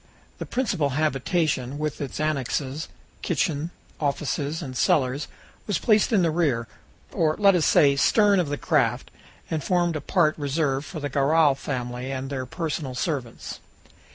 [0.39, 2.87] The principal habitation, with its annexes
[3.21, 3.69] kitchen,
[3.99, 5.27] offices, and cellars
[5.67, 6.67] was placed in the rear
[7.11, 9.11] or, let us say, stern of the craft
[9.51, 13.59] and formed a part reserved for the Garral family and their personal servants.